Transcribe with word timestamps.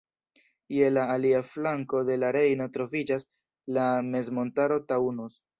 Je 0.77 0.87
la 0.93 1.03
alia 1.15 1.41
flanko 1.49 2.01
de 2.09 2.17
la 2.23 2.33
Rejno 2.37 2.69
troviĝas 2.79 3.29
la 3.79 3.87
mezmontaro 4.11 4.83
Taunus. 4.93 5.41